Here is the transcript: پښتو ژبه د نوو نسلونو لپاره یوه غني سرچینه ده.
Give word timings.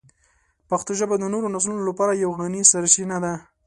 پښتو 0.69 0.91
ژبه 0.99 1.15
د 1.19 1.23
نوو 1.33 1.53
نسلونو 1.55 1.83
لپاره 1.89 2.13
یوه 2.23 2.35
غني 2.41 2.61
سرچینه 2.71 3.17
ده. 3.23 3.33